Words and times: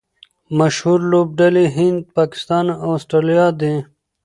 مشهوره 0.59 1.05
لوبډلي 1.11 1.65
هند، 1.77 1.99
پاکستان 2.17 2.65
او 2.83 2.89
اسټرالیا 2.99 3.47
دي. 3.61 3.75